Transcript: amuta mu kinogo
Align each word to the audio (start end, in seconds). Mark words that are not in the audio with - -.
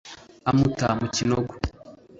amuta 0.49 0.87
mu 0.99 1.07
kinogo 1.15 1.53